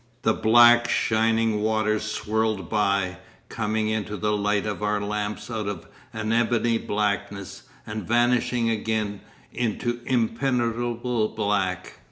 [0.23, 3.17] The black, shining waters swirled by,
[3.49, 9.21] coming into the light of our lamps out of an ebony blackness and vanishing again
[9.53, 11.99] into impenetrable black.